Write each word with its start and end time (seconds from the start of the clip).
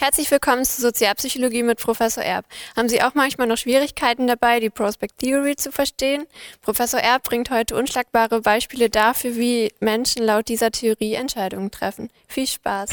Herzlich 0.00 0.30
willkommen 0.30 0.64
zu 0.64 0.80
Sozialpsychologie 0.80 1.62
mit 1.62 1.78
Professor 1.78 2.24
Erb. 2.24 2.46
Haben 2.74 2.88
Sie 2.88 3.02
auch 3.02 3.12
manchmal 3.12 3.46
noch 3.46 3.58
Schwierigkeiten 3.58 4.26
dabei, 4.26 4.58
die 4.58 4.70
Prospect 4.70 5.18
Theory 5.18 5.56
zu 5.56 5.72
verstehen? 5.72 6.24
Professor 6.62 7.00
Erb 7.00 7.24
bringt 7.24 7.50
heute 7.50 7.76
unschlagbare 7.76 8.40
Beispiele 8.40 8.88
dafür, 8.88 9.36
wie 9.36 9.74
Menschen 9.78 10.24
laut 10.24 10.48
dieser 10.48 10.70
Theorie 10.70 11.12
Entscheidungen 11.12 11.70
treffen. 11.70 12.08
Viel 12.28 12.46
Spaß! 12.46 12.92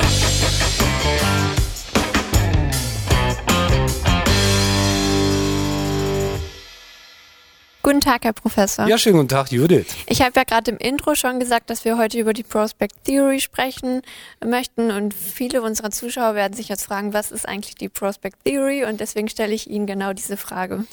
Guten 7.88 8.02
Tag, 8.02 8.26
Herr 8.26 8.34
Professor. 8.34 8.86
Ja, 8.86 8.98
schönen 8.98 9.16
guten 9.16 9.30
Tag, 9.30 9.50
Judith. 9.50 9.86
Ich 10.08 10.22
habe 10.22 10.34
ja 10.36 10.44
gerade 10.44 10.72
im 10.72 10.78
Intro 10.78 11.16
schon 11.16 11.40
gesagt, 11.40 11.70
dass 11.70 11.86
wir 11.86 11.98
heute 11.98 12.20
über 12.20 12.34
die 12.34 12.44
Prospect 12.44 13.06
Theory 13.06 13.40
sprechen 13.40 14.02
möchten 14.46 14.92
und 14.92 15.14
viele 15.14 15.62
unserer 15.62 15.90
Zuschauer 15.92 16.36
werden 16.36 16.54
sich 16.54 16.68
jetzt 16.68 16.84
fragen, 16.84 17.14
was 17.14 17.32
ist 17.32 17.48
eigentlich 17.48 17.76
die 17.76 17.88
Prospect 17.88 18.44
Theory 18.44 18.84
und 18.84 19.00
deswegen 19.00 19.30
stelle 19.30 19.54
ich 19.54 19.70
Ihnen 19.70 19.86
genau 19.86 20.12
diese 20.12 20.36
Frage. 20.36 20.84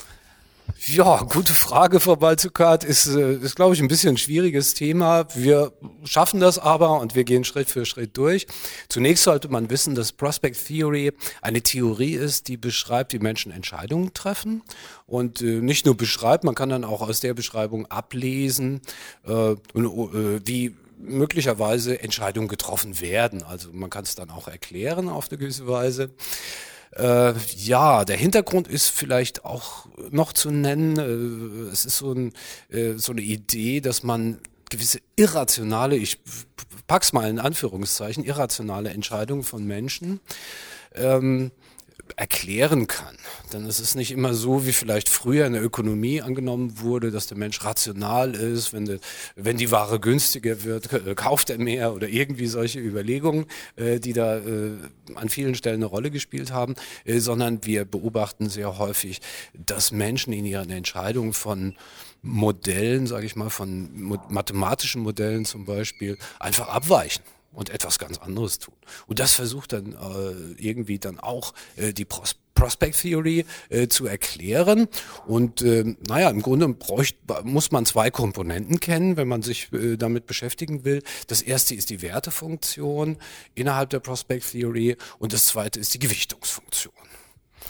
Ja, 0.86 1.22
gute 1.22 1.54
Frage, 1.54 1.98
Frau 1.98 2.16
Balzukat. 2.16 2.84
Ist, 2.84 3.06
äh, 3.06 3.36
ist 3.36 3.56
glaube 3.56 3.74
ich, 3.74 3.80
ein 3.80 3.88
bisschen 3.88 4.10
ein 4.10 4.16
schwieriges 4.18 4.74
Thema. 4.74 5.26
Wir 5.34 5.72
schaffen 6.04 6.40
das 6.40 6.58
aber 6.58 7.00
und 7.00 7.14
wir 7.14 7.24
gehen 7.24 7.44
Schritt 7.44 7.70
für 7.70 7.86
Schritt 7.86 8.18
durch. 8.18 8.46
Zunächst 8.90 9.24
sollte 9.24 9.48
man 9.48 9.70
wissen, 9.70 9.94
dass 9.94 10.12
Prospect 10.12 10.66
Theory 10.66 11.12
eine 11.40 11.62
Theorie 11.62 12.12
ist, 12.12 12.48
die 12.48 12.58
beschreibt, 12.58 13.14
wie 13.14 13.18
Menschen 13.18 13.50
Entscheidungen 13.50 14.12
treffen. 14.12 14.62
Und 15.06 15.40
äh, 15.40 15.62
nicht 15.62 15.86
nur 15.86 15.96
beschreibt, 15.96 16.44
man 16.44 16.54
kann 16.54 16.68
dann 16.68 16.84
auch 16.84 17.00
aus 17.00 17.20
der 17.20 17.32
Beschreibung 17.32 17.86
ablesen, 17.86 18.82
äh, 19.26 19.52
äh, 19.52 19.56
wie 19.74 20.74
möglicherweise 20.98 22.00
Entscheidungen 22.02 22.48
getroffen 22.48 23.00
werden. 23.00 23.42
Also 23.42 23.70
man 23.72 23.90
kann 23.90 24.04
es 24.04 24.14
dann 24.14 24.30
auch 24.30 24.48
erklären 24.48 25.08
auf 25.08 25.30
eine 25.30 25.38
gewisse 25.38 25.66
Weise. 25.66 26.10
Äh, 26.96 27.34
ja, 27.56 28.04
der 28.04 28.16
Hintergrund 28.16 28.68
ist 28.68 28.88
vielleicht 28.88 29.44
auch 29.44 29.86
noch 30.10 30.32
zu 30.32 30.50
nennen. 30.50 30.98
Äh, 30.98 31.70
es 31.72 31.84
ist 31.84 31.98
so, 31.98 32.12
ein, 32.12 32.32
äh, 32.70 32.94
so 32.94 33.12
eine 33.12 33.22
Idee, 33.22 33.80
dass 33.80 34.02
man 34.02 34.38
gewisse 34.70 35.00
irrationale, 35.16 35.96
ich 35.96 36.18
pack's 36.86 37.12
mal 37.12 37.28
in 37.28 37.38
Anführungszeichen, 37.38 38.24
irrationale 38.24 38.90
Entscheidungen 38.90 39.42
von 39.42 39.64
Menschen 39.64 40.20
ähm, 40.94 41.50
erklären 42.16 42.86
kann. 42.86 43.16
Denn 43.52 43.66
es 43.66 43.80
ist 43.80 43.94
nicht 43.94 44.12
immer 44.12 44.34
so, 44.34 44.66
wie 44.66 44.72
vielleicht 44.72 45.08
früher 45.08 45.46
in 45.46 45.52
der 45.52 45.62
Ökonomie 45.62 46.22
angenommen 46.22 46.80
wurde, 46.80 47.10
dass 47.10 47.26
der 47.26 47.36
Mensch 47.36 47.64
rational 47.64 48.34
ist, 48.34 48.72
wenn, 48.72 48.84
de, 48.84 49.00
wenn 49.36 49.56
die 49.56 49.70
Ware 49.70 50.00
günstiger 50.00 50.64
wird, 50.64 50.92
äh, 50.92 51.14
kauft 51.14 51.50
er 51.50 51.58
mehr 51.58 51.92
oder 51.94 52.08
irgendwie 52.08 52.46
solche 52.46 52.80
Überlegungen, 52.80 53.46
äh, 53.76 54.00
die 54.00 54.12
da 54.12 54.38
äh, 54.38 54.72
an 55.14 55.28
vielen 55.28 55.54
Stellen 55.54 55.76
eine 55.76 55.86
Rolle 55.86 56.10
gespielt 56.10 56.52
haben, 56.52 56.74
äh, 57.04 57.18
sondern 57.18 57.64
wir 57.64 57.84
beobachten 57.84 58.48
sehr 58.48 58.78
häufig, 58.78 59.20
dass 59.54 59.92
Menschen 59.92 60.32
in 60.32 60.44
ihren 60.46 60.70
Entscheidungen 60.70 61.32
von 61.32 61.74
Modellen, 62.22 63.06
sage 63.06 63.26
ich 63.26 63.36
mal, 63.36 63.50
von 63.50 63.90
mathematischen 64.28 65.02
Modellen 65.02 65.44
zum 65.44 65.66
Beispiel, 65.66 66.16
einfach 66.38 66.68
abweichen 66.68 67.22
und 67.54 67.70
etwas 67.70 67.98
ganz 67.98 68.18
anderes 68.18 68.58
tun. 68.58 68.74
Und 69.06 69.18
das 69.18 69.32
versucht 69.32 69.72
dann 69.72 69.92
äh, 69.92 70.62
irgendwie 70.62 70.98
dann 70.98 71.18
auch 71.18 71.54
äh, 71.76 71.92
die 71.92 72.04
Pros 72.04 72.36
Prospect 72.54 73.00
Theory 73.00 73.44
äh, 73.68 73.88
zu 73.88 74.06
erklären. 74.06 74.88
Und 75.26 75.60
äh, 75.62 75.96
naja, 76.06 76.30
im 76.30 76.40
Grunde 76.40 76.68
bräucht, 76.68 77.16
muss 77.42 77.72
man 77.72 77.84
zwei 77.84 78.10
Komponenten 78.10 78.80
kennen, 78.80 79.16
wenn 79.16 79.28
man 79.28 79.42
sich 79.42 79.72
äh, 79.72 79.96
damit 79.96 80.26
beschäftigen 80.26 80.84
will. 80.84 81.02
Das 81.26 81.42
erste 81.42 81.74
ist 81.74 81.90
die 81.90 82.00
Wertefunktion 82.00 83.18
innerhalb 83.54 83.90
der 83.90 84.00
Prospect 84.00 84.52
Theory 84.52 84.96
und 85.18 85.32
das 85.32 85.46
zweite 85.46 85.80
ist 85.80 85.94
die 85.94 85.98
Gewichtungsfunktion. 85.98 86.94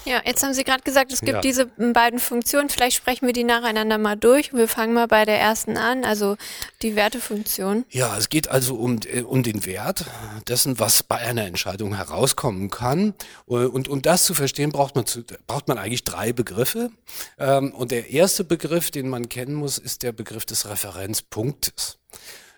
Ja, 0.05 0.21
jetzt 0.25 0.43
haben 0.43 0.53
Sie 0.53 0.65
gerade 0.65 0.83
gesagt, 0.83 1.13
es 1.13 1.21
gibt 1.21 1.33
ja. 1.33 1.41
diese 1.41 1.67
beiden 1.67 2.19
Funktionen. 2.19 2.69
Vielleicht 2.69 2.97
sprechen 2.97 3.27
wir 3.27 3.33
die 3.33 3.45
nacheinander 3.45 3.97
mal 3.99 4.17
durch. 4.17 4.53
Wir 4.53 4.69
fangen 4.69 4.93
mal 4.93 5.09
bei 5.09 5.25
der 5.25 5.41
ersten 5.41 5.77
an, 5.77 6.05
also 6.05 6.37
die 6.83 6.95
Wertefunktion. 6.95 7.85
Ja, 7.91 8.17
es 8.19 8.29
geht 8.29 8.49
also 8.49 8.75
um, 8.75 9.01
äh, 9.07 9.23
um 9.23 9.43
den 9.43 9.65
Wert 9.65 10.05
dessen, 10.47 10.79
was 10.79 11.03
bei 11.03 11.17
einer 11.17 11.47
Entscheidung 11.47 11.95
herauskommen 11.95 12.71
kann. 12.71 13.15
Und 13.47 13.89
um 13.89 14.03
das 14.03 14.25
zu 14.25 14.35
verstehen, 14.35 14.73
braucht 14.73 14.95
man, 14.95 15.07
zu, 15.07 15.25
braucht 15.47 15.69
man 15.69 15.79
eigentlich 15.79 16.05
drei 16.05 16.33
Begriffe. 16.33 16.91
Ähm, 17.39 17.73
und 17.73 17.91
der 17.91 18.11
erste 18.11 18.45
Begriff, 18.45 18.91
den 18.91 19.09
man 19.09 19.29
kennen 19.29 19.55
muss, 19.55 19.79
ist 19.79 20.03
der 20.03 20.13
Begriff 20.13 20.45
des 20.45 20.69
Referenzpunktes. 20.69 21.99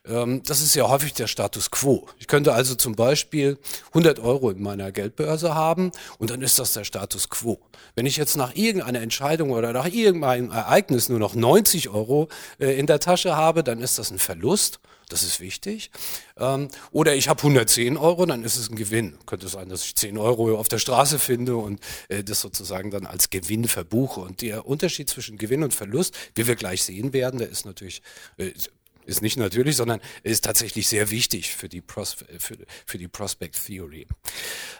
Ähm, 0.08 0.42
das 0.44 0.62
ist 0.62 0.74
ja 0.74 0.88
häufig 0.88 1.14
der 1.14 1.26
Status 1.26 1.70
quo. 1.70 2.06
Ich 2.18 2.26
könnte 2.26 2.52
also 2.52 2.74
zum 2.74 2.94
Beispiel 2.94 3.58
100 3.88 4.20
Euro 4.20 4.50
in 4.50 4.62
meiner 4.62 4.92
Geldbörse 4.92 5.54
haben 5.54 5.92
und 6.18 6.30
dann 6.30 6.42
ist 6.42 6.58
das 6.58 6.72
der 6.72 6.84
Status 6.84 7.28
quo. 7.28 7.58
Wenn 7.94 8.06
ich 8.06 8.16
jetzt 8.16 8.36
nach 8.36 8.54
irgendeiner 8.54 9.00
Entscheidung 9.00 9.50
oder 9.50 9.72
nach 9.72 9.86
irgendeinem 9.86 10.50
Ereignis 10.50 11.08
nur 11.08 11.18
noch 11.18 11.34
90 11.34 11.88
Euro 11.88 12.28
äh, 12.58 12.78
in 12.78 12.86
der 12.86 13.00
Tasche 13.00 13.36
habe, 13.36 13.64
dann 13.64 13.80
ist 13.80 13.98
das 13.98 14.10
ein 14.10 14.18
Verlust. 14.18 14.80
Das 15.08 15.22
ist 15.22 15.38
wichtig. 15.38 15.92
Ähm, 16.36 16.68
oder 16.90 17.14
ich 17.14 17.28
habe 17.28 17.38
110 17.38 17.96
Euro, 17.96 18.26
dann 18.26 18.42
ist 18.42 18.56
es 18.56 18.68
ein 18.68 18.74
Gewinn. 18.74 19.16
Könnte 19.24 19.46
sein, 19.46 19.68
dass 19.68 19.84
ich 19.84 19.94
10 19.94 20.18
Euro 20.18 20.58
auf 20.58 20.68
der 20.68 20.78
Straße 20.78 21.20
finde 21.20 21.56
und 21.56 21.80
äh, 22.08 22.24
das 22.24 22.40
sozusagen 22.40 22.90
dann 22.90 23.06
als 23.06 23.30
Gewinn 23.30 23.68
verbuche. 23.68 24.20
Und 24.20 24.42
der 24.42 24.66
Unterschied 24.66 25.08
zwischen 25.08 25.38
Gewinn 25.38 25.62
und 25.62 25.74
Verlust, 25.74 26.16
wie 26.34 26.48
wir 26.48 26.56
gleich 26.56 26.82
sehen 26.82 27.12
werden, 27.12 27.38
der 27.38 27.48
ist 27.48 27.66
natürlich 27.66 28.02
äh, 28.38 28.50
ist 29.06 29.22
nicht 29.22 29.36
natürlich, 29.36 29.76
sondern 29.76 30.00
ist 30.22 30.44
tatsächlich 30.44 30.88
sehr 30.88 31.10
wichtig 31.10 31.54
für 31.54 31.68
die, 31.68 31.80
Pros 31.80 32.16
für, 32.38 32.56
für 32.84 32.98
die 32.98 33.08
Prospect 33.08 33.64
Theory. 33.66 34.06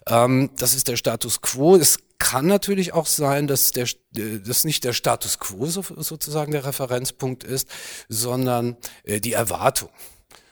Ähm, 0.06 0.50
das 0.56 0.74
ist 0.74 0.88
der 0.88 0.96
Status 0.96 1.40
quo. 1.40 1.76
Es 1.76 1.98
kann 2.18 2.46
natürlich 2.46 2.92
auch 2.92 3.06
sein, 3.06 3.46
dass 3.46 3.72
der, 3.72 3.86
dass 4.12 4.64
nicht 4.64 4.84
der 4.84 4.92
Status 4.92 5.38
quo 5.38 5.66
so, 5.66 5.82
sozusagen 5.82 6.52
der 6.52 6.64
Referenzpunkt 6.64 7.44
ist, 7.44 7.68
sondern 8.08 8.76
äh, 9.04 9.20
die 9.20 9.32
Erwartung 9.32 9.90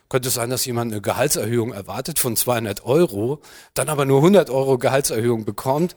könnte 0.09 0.31
sein, 0.31 0.51
dass 0.51 0.65
jemand 0.65 0.93
eine 0.93 1.01
Gehaltserhöhung 1.01 1.73
erwartet 1.73 2.21
von 2.21 2.37
200 2.37 2.85
Euro, 2.85 3.41
dann 3.75 3.89
aber 3.89 4.05
nur 4.05 4.19
100 4.19 4.51
Euro 4.51 4.79
Gehaltserhöhung 4.79 5.45
bekommt. 5.45 5.97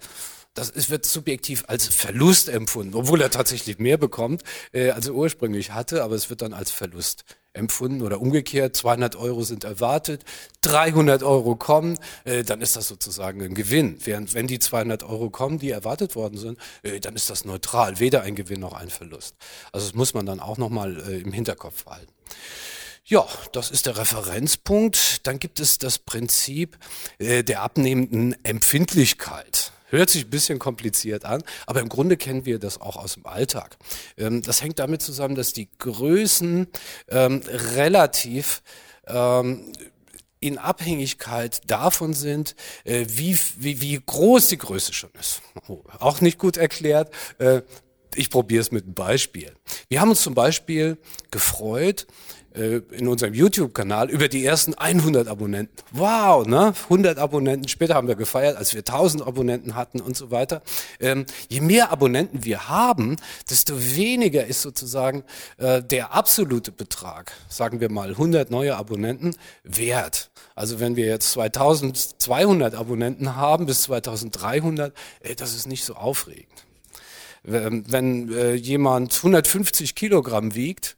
Das 0.55 0.71
ist, 0.71 0.89
wird 0.89 1.05
subjektiv 1.05 1.65
als 1.67 1.85
Verlust 1.85 2.49
empfunden, 2.49 2.95
obwohl 2.95 3.21
er 3.21 3.29
tatsächlich 3.29 3.77
mehr 3.77 3.97
bekommt, 3.97 4.41
äh, 4.71 4.89
als 4.89 5.05
er 5.05 5.13
ursprünglich 5.13 5.71
hatte, 5.71 6.03
aber 6.03 6.15
es 6.15 6.31
wird 6.31 6.41
dann 6.41 6.53
als 6.53 6.71
Verlust 6.71 7.25
empfunden 7.57 8.01
oder 8.01 8.21
umgekehrt, 8.21 8.75
200 8.75 9.15
Euro 9.15 9.43
sind 9.43 9.63
erwartet, 9.63 10.23
300 10.61 11.23
Euro 11.23 11.55
kommen, 11.55 11.97
äh, 12.23 12.43
dann 12.43 12.61
ist 12.61 12.75
das 12.75 12.87
sozusagen 12.87 13.41
ein 13.41 13.53
Gewinn. 13.53 13.97
Während 14.03 14.33
wenn 14.33 14.47
die 14.47 14.59
200 14.59 15.03
Euro 15.03 15.29
kommen, 15.29 15.59
die 15.59 15.71
erwartet 15.71 16.15
worden 16.15 16.37
sind, 16.37 16.59
äh, 16.83 16.99
dann 16.99 17.15
ist 17.15 17.29
das 17.29 17.45
neutral, 17.45 17.99
weder 17.99 18.21
ein 18.21 18.35
Gewinn 18.35 18.59
noch 18.59 18.73
ein 18.73 18.89
Verlust. 18.89 19.35
Also 19.71 19.87
das 19.87 19.95
muss 19.95 20.13
man 20.13 20.25
dann 20.25 20.39
auch 20.39 20.57
nochmal 20.57 20.97
äh, 21.07 21.19
im 21.19 21.33
Hinterkopf 21.33 21.85
behalten. 21.85 22.11
Ja, 23.09 23.25
das 23.53 23.71
ist 23.71 23.85
der 23.85 23.97
Referenzpunkt. 23.97 25.25
Dann 25.25 25.39
gibt 25.39 25.61
es 25.61 25.77
das 25.77 25.97
Prinzip 25.97 26.77
äh, 27.19 27.41
der 27.41 27.61
abnehmenden 27.61 28.35
Empfindlichkeit. 28.43 29.71
Hört 29.89 30.09
sich 30.09 30.25
ein 30.25 30.29
bisschen 30.29 30.59
kompliziert 30.59 31.25
an, 31.25 31.43
aber 31.65 31.79
im 31.79 31.89
Grunde 31.89 32.17
kennen 32.17 32.45
wir 32.45 32.59
das 32.59 32.79
auch 32.79 32.97
aus 32.97 33.13
dem 33.13 33.25
Alltag. 33.25 33.77
Ähm, 34.17 34.41
das 34.41 34.61
hängt 34.61 34.79
damit 34.79 35.01
zusammen, 35.01 35.35
dass 35.35 35.53
die 35.53 35.69
Größen 35.79 36.67
ähm, 37.09 37.41
relativ 37.45 38.61
ähm, 39.07 39.71
in 40.39 40.57
Abhängigkeit 40.57 41.61
davon 41.69 42.13
sind, 42.13 42.55
äh, 42.83 43.05
wie, 43.09 43.37
wie, 43.57 43.81
wie 43.81 43.99
groß 44.05 44.49
die 44.49 44.57
Größe 44.57 44.93
schon 44.93 45.11
ist. 45.19 45.41
Oh, 45.67 45.83
auch 45.99 46.21
nicht 46.21 46.37
gut 46.37 46.57
erklärt. 46.57 47.11
Ich 48.15 48.29
probiere 48.29 48.61
es 48.61 48.71
mit 48.71 48.85
einem 48.85 48.93
Beispiel. 48.93 49.53
Wir 49.89 50.01
haben 50.01 50.09
uns 50.09 50.21
zum 50.21 50.33
Beispiel 50.33 50.97
gefreut, 51.31 52.07
äh, 52.57 52.81
in 52.91 53.07
unserem 53.07 53.33
YouTube-Kanal 53.33 54.09
über 54.09 54.27
die 54.27 54.43
ersten 54.43 54.73
100 54.73 55.27
Abonnenten. 55.27 55.75
Wow, 55.91 56.45
ne? 56.47 56.73
100 56.85 57.19
Abonnenten. 57.19 57.67
Später 57.67 57.95
haben 57.95 58.07
wir 58.07 58.15
gefeiert, 58.15 58.57
als 58.57 58.73
wir 58.73 58.79
1000 58.79 59.25
Abonnenten 59.25 59.75
hatten 59.75 60.01
und 60.01 60.17
so 60.17 60.31
weiter. 60.31 60.61
Ähm, 60.99 61.25
je 61.49 61.61
mehr 61.61 61.91
Abonnenten 61.91 62.43
wir 62.43 62.67
haben, 62.67 63.17
desto 63.49 63.75
weniger 63.95 64.45
ist 64.45 64.61
sozusagen 64.61 65.23
äh, 65.57 65.83
der 65.83 66.13
absolute 66.13 66.71
Betrag, 66.71 67.31
sagen 67.47 67.79
wir 67.79 67.91
mal 67.91 68.09
100 68.09 68.49
neue 68.49 68.75
Abonnenten, 68.75 69.35
wert. 69.63 70.31
Also 70.55 70.79
wenn 70.79 70.95
wir 70.95 71.05
jetzt 71.05 71.31
2200 71.33 72.73
Abonnenten 72.73 73.35
haben 73.35 73.67
bis 73.67 73.83
2300, 73.83 74.93
äh, 75.21 75.35
das 75.35 75.53
ist 75.53 75.67
nicht 75.67 75.83
so 75.83 75.93
aufregend. 75.93 76.66
Wenn 77.49 78.33
äh, 78.33 78.53
jemand 78.55 79.15
150 79.15 79.95
Kilogramm 79.95 80.53
wiegt, 80.53 80.97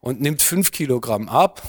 und 0.00 0.20
nimmt 0.20 0.42
fünf 0.42 0.70
Kilogramm 0.70 1.28
ab 1.28 1.62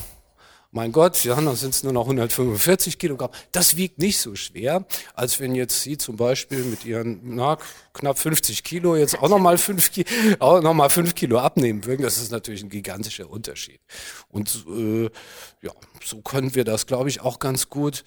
mein 0.72 0.92
Gott, 0.92 1.24
ja, 1.24 1.34
dann 1.34 1.56
sind 1.56 1.74
es 1.74 1.82
nur 1.82 1.94
noch 1.94 2.04
145 2.04 3.00
Kilogramm. 3.00 3.32
Das 3.52 3.76
wiegt 3.76 3.98
nicht 3.98 4.20
so 4.20 4.36
schwer, 4.36 4.86
als 5.16 5.40
wenn 5.40 5.56
jetzt 5.56 5.82
Sie 5.82 5.98
zum 5.98 6.16
Beispiel 6.16 6.64
mit 6.64 6.86
Ihren 6.86 7.22
na, 7.24 7.58
knapp 7.92 8.20
50 8.20 8.64
Kilo 8.64 8.96
jetzt 8.96 9.18
auch 9.18 9.30
nochmal 9.30 9.58
fünf, 9.58 9.90
auch 10.40 10.62
noch 10.62 10.76
mal 10.76 10.92
fünf 10.92 11.16
Kilo 11.16 11.40
abnehmen 11.40 11.86
würden. 11.86 12.04
Das 12.04 12.18
ist 12.18 12.32
natürlich 12.32 12.62
ein 12.62 12.70
gigantischer 12.70 13.32
Unterschied. 13.32 13.80
Und 14.28 14.64
äh, 14.70 15.10
ja, 15.64 15.72
so 16.06 16.22
können 16.22 16.54
wir 16.54 16.66
das, 16.66 16.86
glaube 16.86 17.10
ich, 17.10 17.22
auch 17.22 17.40
ganz 17.40 17.70
gut 17.70 18.04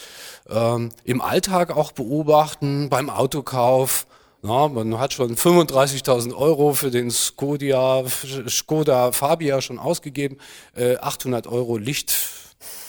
ähm, 0.49 0.91
im 1.03 1.21
Alltag 1.21 1.73
auch 1.77 1.91
beobachten, 1.91 2.89
beim 2.91 3.11
Autokauf. 3.11 4.07
Na, 4.45 4.67
man 4.67 4.99
hat 4.99 5.13
schon 5.13 5.37
35.000 5.37 6.35
Euro 6.35 6.75
für 6.75 6.91
den 6.91 7.13
Skoda, 7.13 8.03
Skoda 8.49 9.13
Fabia 9.13 9.63
schon 9.63 9.79
ausgegeben, 9.79 10.37
äh, 10.75 10.97
800 10.97 11.47
Euro 11.47 11.77
Licht 11.77 12.13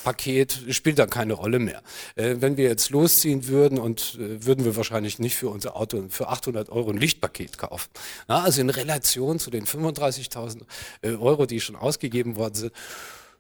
Paket 0.04 0.66
spielt 0.70 0.98
dann 0.98 1.12
keine 1.12 1.34
Rolle 1.34 1.60
mehr. 1.60 1.84
Äh, 2.16 2.38
wenn 2.40 2.58
wir 2.58 2.68
jetzt 2.68 2.90
losziehen 2.90 3.48
würden 3.48 3.78
und 3.78 4.18
äh, 4.20 4.44
würden 4.44 4.66
wir 4.66 4.76
wahrscheinlich 4.76 5.20
nicht 5.20 5.36
für 5.36 5.50
unser 5.50 5.76
Auto 5.76 6.04
für 6.10 6.30
800 6.30 6.70
Euro 6.70 6.90
ein 6.90 6.98
Lichtpaket 6.98 7.60
kaufen. 7.60 7.90
Na, 8.28 8.42
also 8.42 8.60
in 8.60 8.72
Relation 8.72 9.38
zu 9.38 9.52
den 9.52 9.66
35.000 9.66 10.62
äh, 11.04 11.10
Euro, 11.12 11.46
die 11.46 11.62
schon 11.62 11.76
ausgegeben 11.76 12.36
worden 12.36 12.56
sind, 12.56 12.74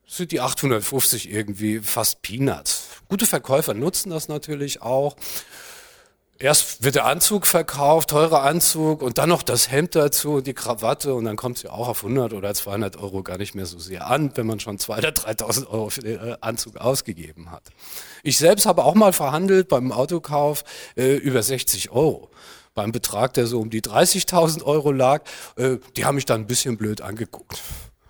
sind 0.06 0.31
die 0.31 0.39
850 0.39 1.31
irgendwie 1.31 1.80
fast 1.80 2.21
Peanuts. 2.21 2.89
Gute 3.09 3.25
Verkäufer 3.25 3.74
nutzen 3.74 4.12
das 4.12 4.27
natürlich 4.27 4.83
auch 4.83 5.16
erst 6.39 6.83
wird 6.83 6.95
der 6.95 7.06
Anzug 7.06 7.47
verkauft, 7.47 8.09
teurer 8.09 8.44
Anzug 8.44 9.01
und 9.01 9.18
dann 9.18 9.30
noch 9.30 9.44
das 9.44 9.71
Hemd 9.71 9.95
dazu 9.95 10.33
und 10.35 10.47
die 10.47 10.53
Krawatte 10.53 11.13
und 11.13 11.25
dann 11.25 11.35
kommt 11.35 11.57
sie 11.57 11.69
auch 11.69 11.88
auf 11.88 12.03
100 12.03 12.33
oder 12.33 12.53
200 12.53 12.97
Euro 12.97 13.24
gar 13.24 13.38
nicht 13.38 13.56
mehr 13.56 13.65
so 13.65 13.80
sehr 13.80 14.07
an, 14.07 14.31
wenn 14.35 14.45
man 14.45 14.59
schon 14.59 14.77
2.000 14.77 14.97
oder 14.97 15.09
3.000 15.09 15.68
Euro 15.68 15.89
für 15.89 16.01
den 16.01 16.19
äh, 16.19 16.38
Anzug 16.41 16.77
ausgegeben 16.77 17.51
hat. 17.51 17.63
Ich 18.24 18.38
selbst 18.38 18.65
habe 18.65 18.83
auch 18.83 18.95
mal 18.95 19.13
verhandelt 19.13 19.68
beim 19.68 19.91
Autokauf 19.91 20.63
äh, 20.95 21.15
über 21.15 21.44
60 21.44 21.91
Euro. 21.91 22.30
Beim 22.75 22.91
Betrag, 22.91 23.33
der 23.35 23.45
so 23.45 23.59
um 23.59 23.69
die 23.69 23.81
30.000 23.81 24.63
Euro 24.63 24.91
lag, 24.91 25.24
äh, 25.57 25.77
die 25.95 26.06
haben 26.06 26.15
mich 26.15 26.25
dann 26.25 26.41
ein 26.41 26.47
bisschen 26.47 26.77
blöd 26.77 27.01
angeguckt. 27.01 27.62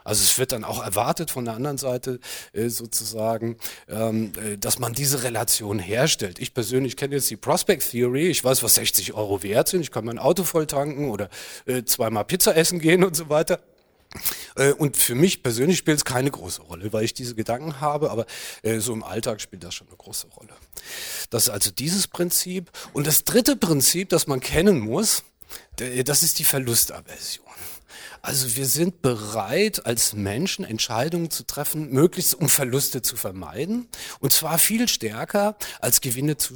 Also 0.03 0.23
es 0.23 0.37
wird 0.37 0.51
dann 0.51 0.63
auch 0.63 0.83
erwartet 0.83 1.31
von 1.31 1.45
der 1.45 1.55
anderen 1.55 1.77
Seite 1.77 2.19
äh, 2.53 2.69
sozusagen, 2.69 3.57
ähm, 3.87 4.31
äh, 4.37 4.57
dass 4.57 4.79
man 4.79 4.93
diese 4.93 5.23
Relation 5.23 5.79
herstellt. 5.79 6.39
Ich 6.39 6.53
persönlich 6.53 6.97
kenne 6.97 7.15
jetzt 7.15 7.29
die 7.29 7.37
Prospect 7.37 7.89
Theory. 7.91 8.27
Ich 8.27 8.43
weiß, 8.43 8.63
was 8.63 8.75
60 8.75 9.13
Euro 9.13 9.43
wert 9.43 9.67
sind. 9.67 9.81
Ich 9.81 9.91
kann 9.91 10.05
mein 10.05 10.19
Auto 10.19 10.43
voll 10.43 10.67
tanken 10.67 11.09
oder 11.09 11.29
äh, 11.65 11.83
zweimal 11.83 12.25
Pizza 12.25 12.55
essen 12.55 12.79
gehen 12.79 13.03
und 13.03 13.15
so 13.15 13.29
weiter. 13.29 13.59
Äh, 14.55 14.73
und 14.73 14.97
für 14.97 15.15
mich 15.15 15.43
persönlich 15.43 15.77
spielt 15.77 15.97
es 15.97 16.05
keine 16.05 16.31
große 16.31 16.61
Rolle, 16.61 16.93
weil 16.93 17.03
ich 17.03 17.13
diese 17.13 17.35
Gedanken 17.35 17.81
habe, 17.81 18.11
aber 18.11 18.25
äh, 18.61 18.79
so 18.79 18.93
im 18.93 19.03
Alltag 19.03 19.41
spielt 19.41 19.63
das 19.63 19.73
schon 19.73 19.87
eine 19.87 19.97
große 19.97 20.27
Rolle. 20.27 20.53
Das 21.29 21.43
ist 21.43 21.49
also 21.49 21.71
dieses 21.71 22.07
Prinzip. 22.07 22.71
Und 22.93 23.07
das 23.07 23.23
dritte 23.23 23.55
Prinzip, 23.55 24.09
das 24.09 24.27
man 24.27 24.39
kennen 24.39 24.79
muss, 24.79 25.23
das 26.05 26.23
ist 26.23 26.39
die 26.39 26.45
Verlustaversion. 26.45 27.45
Also 28.21 28.55
wir 28.55 28.65
sind 28.65 29.01
bereit, 29.01 29.85
als 29.85 30.13
Menschen 30.13 30.65
Entscheidungen 30.65 31.29
zu 31.29 31.43
treffen, 31.45 31.91
möglichst 31.91 32.35
um 32.35 32.49
Verluste 32.49 33.01
zu 33.01 33.15
vermeiden. 33.15 33.87
Und 34.19 34.33
zwar 34.33 34.57
viel 34.57 34.87
stärker 34.87 35.55
als 35.81 36.01
Gewinne 36.01 36.37
zu, 36.37 36.55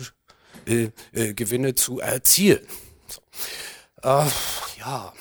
äh, 0.65 0.89
äh, 1.13 1.33
Gewinne 1.33 1.75
zu 1.75 1.99
erzielen. 1.99 2.65
So. 3.07 3.21
Äh, 4.03 4.25
ja, 4.79 5.13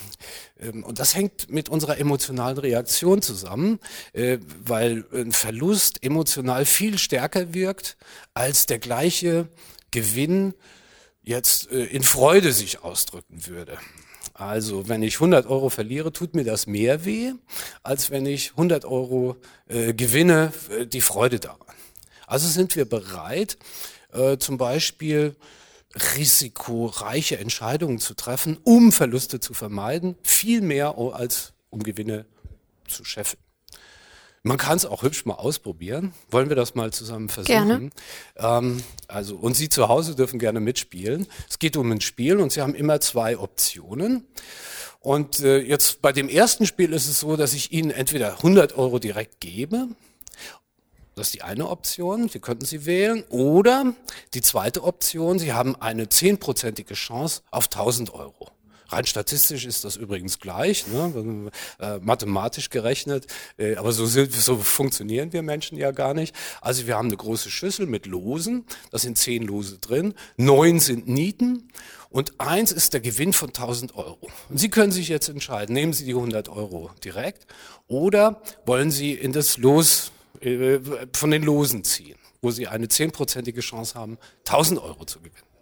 ähm, 0.60 0.84
und 0.84 0.98
das 0.98 1.14
hängt 1.14 1.50
mit 1.50 1.68
unserer 1.68 1.98
emotionalen 1.98 2.58
Reaktion 2.58 3.22
zusammen, 3.22 3.78
äh, 4.12 4.38
weil 4.64 5.04
ein 5.12 5.32
Verlust 5.32 6.02
emotional 6.02 6.64
viel 6.64 6.98
stärker 6.98 7.54
wirkt 7.54 7.96
als 8.34 8.66
der 8.66 8.78
gleiche 8.78 9.48
Gewinn 9.90 10.54
jetzt 11.22 11.70
äh, 11.70 11.84
in 11.84 12.02
Freude 12.02 12.52
sich 12.52 12.82
ausdrücken 12.82 13.46
würde. 13.46 13.78
Also 14.38 14.86
wenn 14.86 15.02
ich 15.02 15.14
100 15.14 15.46
Euro 15.46 15.70
verliere, 15.70 16.12
tut 16.12 16.34
mir 16.34 16.44
das 16.44 16.66
mehr 16.66 17.06
weh, 17.06 17.32
als 17.82 18.10
wenn 18.10 18.26
ich 18.26 18.50
100 18.50 18.84
Euro 18.84 19.36
äh, 19.66 19.94
gewinne, 19.94 20.52
äh, 20.78 20.84
die 20.84 21.00
Freude 21.00 21.40
daran. 21.40 21.74
Also 22.26 22.46
sind 22.46 22.76
wir 22.76 22.84
bereit, 22.84 23.56
äh, 24.12 24.36
zum 24.36 24.58
Beispiel 24.58 25.36
risikoreiche 26.16 27.38
Entscheidungen 27.38 27.98
zu 27.98 28.12
treffen, 28.12 28.58
um 28.62 28.92
Verluste 28.92 29.40
zu 29.40 29.54
vermeiden, 29.54 30.16
viel 30.22 30.60
mehr 30.60 30.96
als 30.98 31.54
um 31.70 31.82
Gewinne 31.82 32.26
zu 32.86 33.06
scheffeln. 33.06 33.45
Man 34.46 34.58
kann 34.58 34.76
es 34.76 34.86
auch 34.86 35.02
hübsch 35.02 35.26
mal 35.26 35.34
ausprobieren. 35.34 36.12
Wollen 36.30 36.48
wir 36.48 36.54
das 36.54 36.76
mal 36.76 36.92
zusammen 36.92 37.28
versuchen? 37.28 37.66
Gerne. 37.66 37.90
Ähm, 38.36 38.80
also, 39.08 39.34
und 39.34 39.56
Sie 39.56 39.68
zu 39.68 39.88
Hause 39.88 40.14
dürfen 40.14 40.38
gerne 40.38 40.60
mitspielen. 40.60 41.26
Es 41.50 41.58
geht 41.58 41.76
um 41.76 41.90
ein 41.90 42.00
Spiel 42.00 42.38
und 42.38 42.52
Sie 42.52 42.60
haben 42.60 42.76
immer 42.76 43.00
zwei 43.00 43.38
Optionen. 43.38 44.24
Und 45.00 45.40
äh, 45.40 45.58
jetzt 45.58 46.00
bei 46.00 46.12
dem 46.12 46.28
ersten 46.28 46.64
Spiel 46.64 46.92
ist 46.92 47.08
es 47.08 47.18
so, 47.18 47.36
dass 47.36 47.54
ich 47.54 47.72
Ihnen 47.72 47.90
entweder 47.90 48.36
100 48.36 48.78
Euro 48.78 49.00
direkt 49.00 49.40
gebe. 49.40 49.88
Das 51.16 51.26
ist 51.26 51.34
die 51.34 51.42
eine 51.42 51.68
Option, 51.68 52.28
die 52.28 52.38
könnten 52.38 52.66
Sie 52.66 52.86
wählen. 52.86 53.24
Oder 53.30 53.94
die 54.32 54.42
zweite 54.42 54.84
Option, 54.84 55.40
Sie 55.40 55.54
haben 55.54 55.74
eine 55.74 56.08
zehnprozentige 56.08 56.94
Chance 56.94 57.42
auf 57.50 57.64
1000 57.64 58.14
Euro. 58.14 58.52
Rein 58.88 59.06
statistisch 59.06 59.64
ist 59.64 59.84
das 59.84 59.96
übrigens 59.96 60.38
gleich, 60.38 60.86
ne? 60.86 61.50
äh, 61.80 61.98
mathematisch 61.98 62.70
gerechnet, 62.70 63.26
äh, 63.58 63.76
aber 63.76 63.92
so, 63.92 64.06
sind, 64.06 64.32
so 64.32 64.58
funktionieren 64.58 65.32
wir 65.32 65.42
Menschen 65.42 65.76
ja 65.78 65.90
gar 65.90 66.14
nicht. 66.14 66.34
Also 66.60 66.86
wir 66.86 66.96
haben 66.96 67.08
eine 67.08 67.16
große 67.16 67.50
Schüssel 67.50 67.86
mit 67.86 68.06
Losen, 68.06 68.64
da 68.90 68.98
sind 68.98 69.18
zehn 69.18 69.42
Lose 69.42 69.78
drin, 69.78 70.14
neun 70.36 70.80
sind 70.80 71.08
Nieten 71.08 71.68
und 72.10 72.40
eins 72.40 72.72
ist 72.72 72.92
der 72.92 73.00
Gewinn 73.00 73.32
von 73.32 73.48
1000 73.48 73.94
Euro. 73.96 74.30
Und 74.48 74.58
Sie 74.58 74.70
können 74.70 74.92
sich 74.92 75.08
jetzt 75.08 75.28
entscheiden, 75.28 75.74
nehmen 75.74 75.92
Sie 75.92 76.04
die 76.04 76.14
100 76.14 76.48
Euro 76.48 76.90
direkt 77.04 77.46
oder 77.88 78.40
wollen 78.64 78.90
Sie 78.90 79.12
in 79.12 79.32
das 79.32 79.58
Los 79.58 80.12
äh, 80.40 80.78
von 81.12 81.30
den 81.30 81.42
Losen 81.42 81.84
ziehen, 81.84 82.16
wo 82.40 82.50
Sie 82.50 82.68
eine 82.68 82.88
zehnprozentige 82.88 83.60
Chance 83.60 83.94
haben, 83.94 84.18
1000 84.46 84.80
Euro 84.80 85.04
zu 85.04 85.18
gewinnen. 85.18 85.55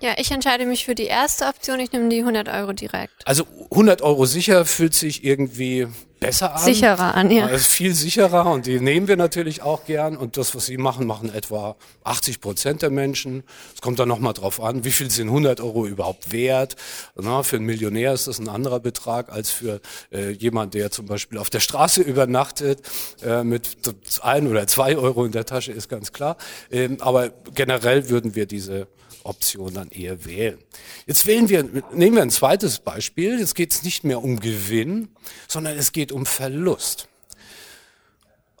Ja, 0.00 0.14
ich 0.18 0.30
entscheide 0.30 0.66
mich 0.66 0.84
für 0.84 0.94
die 0.94 1.04
erste 1.04 1.46
Option. 1.46 1.80
Ich 1.80 1.92
nehme 1.92 2.08
die 2.08 2.18
100 2.18 2.48
Euro 2.48 2.72
direkt. 2.72 3.26
Also 3.26 3.46
100 3.70 4.02
Euro 4.02 4.26
sicher 4.26 4.64
fühlt 4.64 4.94
sich 4.94 5.24
irgendwie 5.24 5.88
besser 6.20 6.54
an. 6.54 6.62
Sicherer 6.62 7.14
an, 7.14 7.30
ja. 7.30 7.48
Es 7.48 7.62
ist 7.62 7.72
viel 7.72 7.94
sicherer 7.94 8.46
und 8.46 8.66
die 8.66 8.80
nehmen 8.80 9.08
wir 9.08 9.16
natürlich 9.16 9.62
auch 9.62 9.84
gern. 9.84 10.16
Und 10.16 10.36
das, 10.36 10.54
was 10.54 10.66
sie 10.66 10.76
machen, 10.76 11.06
machen 11.06 11.32
etwa 11.32 11.76
80 12.04 12.40
Prozent 12.40 12.82
der 12.82 12.90
Menschen. 12.90 13.42
Es 13.74 13.80
kommt 13.80 13.98
dann 13.98 14.08
nochmal 14.08 14.32
drauf 14.32 14.62
an, 14.62 14.84
wie 14.84 14.90
viel 14.90 15.10
sind 15.10 15.28
100 15.28 15.60
Euro 15.60 15.86
überhaupt 15.86 16.32
wert. 16.32 16.76
Na, 17.16 17.42
für 17.42 17.56
einen 17.56 17.66
Millionär 17.66 18.12
ist 18.12 18.26
das 18.26 18.38
ein 18.38 18.48
anderer 18.48 18.80
Betrag 18.80 19.30
als 19.30 19.50
für 19.50 19.80
äh, 20.12 20.30
jemand, 20.30 20.74
der 20.74 20.90
zum 20.90 21.06
Beispiel 21.06 21.38
auf 21.38 21.50
der 21.50 21.60
Straße 21.60 22.02
übernachtet 22.02 22.82
äh, 23.22 23.44
mit 23.44 23.76
ein 24.22 24.46
oder 24.48 24.66
zwei 24.66 24.96
Euro 24.96 25.24
in 25.24 25.32
der 25.32 25.44
Tasche, 25.44 25.72
ist 25.72 25.88
ganz 25.88 26.12
klar. 26.12 26.36
Ähm, 26.70 26.98
aber 27.00 27.30
generell 27.54 28.08
würden 28.08 28.34
wir 28.34 28.46
diese 28.46 28.88
Option 29.26 29.74
dann 29.74 29.88
eher 29.90 30.24
wählen. 30.24 30.58
Jetzt 31.06 31.26
wählen 31.26 31.48
wir, 31.48 31.64
nehmen 31.92 32.16
wir 32.16 32.22
ein 32.22 32.30
zweites 32.30 32.78
Beispiel. 32.78 33.38
Jetzt 33.38 33.54
geht 33.54 33.72
es 33.72 33.82
nicht 33.82 34.04
mehr 34.04 34.22
um 34.22 34.40
Gewinn, 34.40 35.08
sondern 35.48 35.76
es 35.76 35.92
geht 35.92 36.05
um 36.12 36.26
Verlust. 36.26 37.08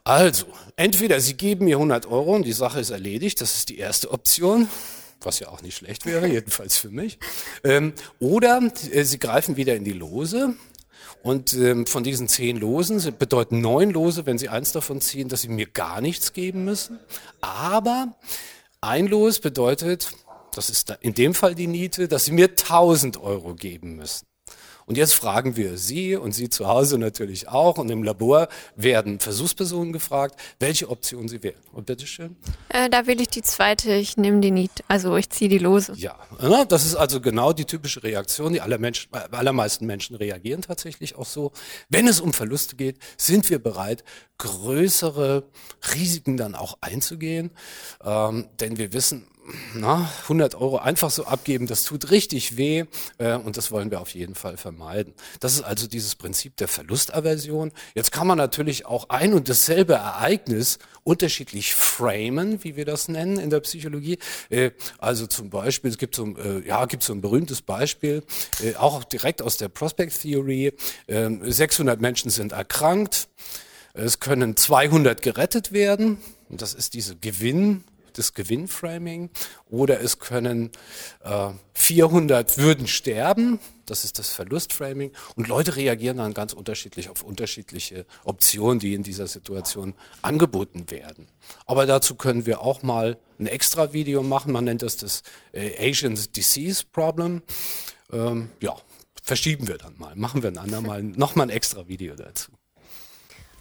Also, 0.04 0.46
entweder 0.76 1.20
Sie 1.20 1.34
geben 1.34 1.64
mir 1.64 1.76
100 1.76 2.06
Euro 2.06 2.34
und 2.36 2.44
die 2.44 2.52
Sache 2.52 2.78
ist 2.78 2.90
erledigt, 2.90 3.40
das 3.40 3.56
ist 3.56 3.68
die 3.70 3.78
erste 3.78 4.12
Option, 4.12 4.68
was 5.20 5.40
ja 5.40 5.48
auch 5.48 5.62
nicht 5.62 5.76
schlecht 5.76 6.06
wäre, 6.06 6.26
jedenfalls 6.32 6.78
für 6.78 6.90
mich. 6.90 7.18
Ähm, 7.64 7.92
oder 8.20 8.62
äh, 8.92 9.02
Sie 9.02 9.18
greifen 9.18 9.56
wieder 9.56 9.74
in 9.74 9.84
die 9.84 9.92
Lose 9.92 10.54
und 11.22 11.54
ähm, 11.54 11.86
von 11.86 12.04
diesen 12.04 12.28
zehn 12.28 12.56
Losen 12.56 13.02
bedeuten 13.18 13.60
neun 13.60 13.90
Lose, 13.90 14.26
wenn 14.26 14.38
Sie 14.38 14.48
eins 14.48 14.70
davon 14.70 15.00
ziehen, 15.00 15.28
dass 15.28 15.42
Sie 15.42 15.48
mir 15.48 15.66
gar 15.66 16.00
nichts 16.00 16.32
geben 16.32 16.64
müssen. 16.64 17.00
Aber 17.40 18.16
ein 18.80 19.08
Los 19.08 19.40
bedeutet, 19.40 20.12
das 20.54 20.70
ist 20.70 20.96
in 21.00 21.14
dem 21.14 21.34
Fall 21.34 21.56
die 21.56 21.66
Niete, 21.66 22.06
dass 22.06 22.26
Sie 22.26 22.32
mir 22.32 22.50
1000 22.50 23.16
Euro 23.20 23.54
geben 23.54 23.96
müssen. 23.96 24.26
Und 24.86 24.96
jetzt 24.96 25.14
fragen 25.14 25.56
wir 25.56 25.76
Sie 25.78 26.14
und 26.14 26.32
Sie 26.32 26.48
zu 26.48 26.68
Hause 26.68 26.96
natürlich 26.96 27.48
auch 27.48 27.78
und 27.78 27.90
im 27.90 28.04
Labor 28.04 28.48
werden 28.76 29.18
Versuchspersonen 29.18 29.92
gefragt, 29.92 30.40
welche 30.60 30.88
Option 30.88 31.26
sie 31.26 31.42
wählen. 31.42 31.58
Und 31.72 31.86
bitteschön. 31.86 32.36
Äh, 32.68 32.88
da 32.88 33.08
wähle 33.08 33.22
ich 33.22 33.28
die 33.28 33.42
zweite, 33.42 33.92
ich 33.94 34.16
nehme 34.16 34.40
die 34.40 34.52
Niet, 34.52 34.84
also 34.86 35.16
ich 35.16 35.28
ziehe 35.30 35.50
die 35.50 35.58
Lose. 35.58 35.92
Ja, 35.96 36.16
das 36.68 36.86
ist 36.86 36.94
also 36.94 37.20
genau 37.20 37.52
die 37.52 37.64
typische 37.64 38.04
Reaktion. 38.04 38.52
Die 38.52 38.60
aller 38.60 38.78
Menschen, 38.78 39.12
allermeisten 39.12 39.86
Menschen 39.86 40.14
reagieren 40.14 40.62
tatsächlich 40.62 41.16
auch 41.16 41.26
so. 41.26 41.50
Wenn 41.88 42.06
es 42.06 42.20
um 42.20 42.32
Verluste 42.32 42.76
geht, 42.76 42.98
sind 43.16 43.50
wir 43.50 43.58
bereit, 43.58 44.04
größere 44.38 45.44
Risiken 45.94 46.36
dann 46.36 46.54
auch 46.54 46.78
einzugehen. 46.80 47.50
Ähm, 48.04 48.48
denn 48.60 48.78
wir 48.78 48.92
wissen, 48.92 49.26
na, 49.80 50.10
100 50.22 50.54
Euro 50.54 50.78
einfach 50.78 51.10
so 51.10 51.24
abgeben, 51.24 51.66
das 51.66 51.84
tut 51.84 52.10
richtig 52.10 52.56
weh 52.56 52.84
äh, 53.18 53.34
und 53.34 53.56
das 53.56 53.70
wollen 53.70 53.90
wir 53.90 54.00
auf 54.00 54.14
jeden 54.14 54.34
Fall 54.34 54.56
vermeiden. 54.56 55.14
Das 55.40 55.54
ist 55.54 55.62
also 55.62 55.86
dieses 55.86 56.14
Prinzip 56.14 56.56
der 56.56 56.68
Verlustaversion. 56.68 57.72
Jetzt 57.94 58.12
kann 58.12 58.26
man 58.26 58.38
natürlich 58.38 58.86
auch 58.86 59.08
ein 59.08 59.34
und 59.34 59.48
dasselbe 59.48 59.94
Ereignis 59.94 60.78
unterschiedlich 61.04 61.74
framen, 61.74 62.64
wie 62.64 62.76
wir 62.76 62.84
das 62.84 63.08
nennen 63.08 63.38
in 63.38 63.50
der 63.50 63.60
Psychologie. 63.60 64.18
Äh, 64.50 64.72
also 64.98 65.26
zum 65.26 65.50
Beispiel, 65.50 65.90
es 65.90 65.98
gibt 65.98 66.16
so, 66.16 66.26
äh, 66.36 66.66
ja, 66.66 66.84
gibt 66.86 67.02
so 67.02 67.12
ein 67.12 67.20
berühmtes 67.20 67.62
Beispiel, 67.62 68.24
äh, 68.62 68.74
auch 68.74 69.04
direkt 69.04 69.40
aus 69.42 69.56
der 69.56 69.68
Prospect 69.68 70.20
Theory. 70.20 70.72
600 71.06 71.96
ähm, 71.96 72.02
Menschen 72.02 72.30
sind 72.30 72.52
erkrankt. 72.52 73.28
Es 73.94 74.20
können 74.20 74.56
200 74.56 75.22
gerettet 75.22 75.72
werden. 75.72 76.18
Und 76.48 76.62
das 76.62 76.74
ist 76.74 76.94
diese 76.94 77.16
Gewinn, 77.16 77.84
das 78.18 78.34
Gewinnframing 78.34 79.30
oder 79.68 80.00
es 80.00 80.18
können 80.18 80.70
äh, 81.22 81.50
400 81.74 82.58
würden 82.58 82.86
sterben, 82.86 83.58
das 83.86 84.04
ist 84.04 84.18
das 84.18 84.30
Verlustframing 84.30 85.12
und 85.36 85.48
Leute 85.48 85.76
reagieren 85.76 86.18
dann 86.18 86.34
ganz 86.34 86.52
unterschiedlich 86.52 87.08
auf 87.08 87.22
unterschiedliche 87.22 88.06
Optionen, 88.24 88.78
die 88.78 88.94
in 88.94 89.02
dieser 89.02 89.26
Situation 89.26 89.94
angeboten 90.22 90.90
werden. 90.90 91.28
Aber 91.66 91.86
dazu 91.86 92.14
können 92.14 92.46
wir 92.46 92.60
auch 92.60 92.82
mal 92.82 93.18
ein 93.38 93.46
extra 93.46 93.92
Video 93.92 94.22
machen, 94.22 94.52
man 94.52 94.64
nennt 94.64 94.82
das 94.82 94.96
das 94.96 95.22
äh, 95.52 95.90
Asian 95.90 96.18
Disease 96.34 96.84
Problem. 96.90 97.42
Ähm, 98.12 98.50
ja, 98.60 98.76
verschieben 99.22 99.68
wir 99.68 99.78
dann 99.78 99.96
mal, 99.98 100.14
machen 100.16 100.42
wir 100.42 100.50
ein 100.50 100.58
andermal 100.58 101.02
nochmal 101.02 101.46
ein 101.46 101.50
extra 101.50 101.88
Video 101.88 102.14
dazu. 102.14 102.52